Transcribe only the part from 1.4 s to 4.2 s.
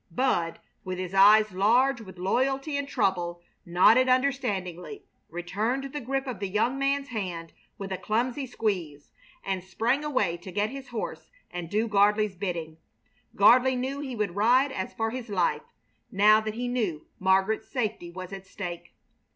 large with loyalty and trouble, nodded